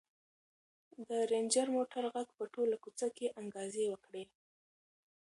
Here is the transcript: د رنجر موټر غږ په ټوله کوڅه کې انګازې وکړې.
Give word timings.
د 1.07 1.09
رنجر 1.31 1.67
موټر 1.75 2.03
غږ 2.13 2.27
په 2.37 2.43
ټوله 2.53 2.75
کوڅه 2.83 3.07
کې 3.17 3.27
انګازې 3.41 3.85
وکړې. 3.89 4.23